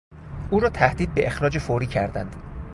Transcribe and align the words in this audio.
او 0.51 0.59
را 0.59 0.69
تهدید 0.69 1.13
به 1.13 1.27
اخراج 1.27 1.57
فوری 1.57 1.85
کردند. 1.87 2.35